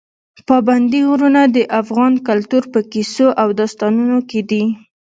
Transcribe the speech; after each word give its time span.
پابندي 0.47 1.01
غرونه 1.09 1.41
د 1.55 1.57
افغان 1.81 2.13
کلتور 2.27 2.63
په 2.73 2.79
کیسو 2.91 3.27
او 3.41 3.47
داستانونو 3.59 4.17
کې 4.29 4.41
دي. 4.49 4.63